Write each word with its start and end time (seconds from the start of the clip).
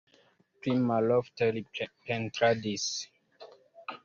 Pli 0.61 0.73
malofte 0.85 1.49
li 1.59 1.63
pentradis. 1.81 2.89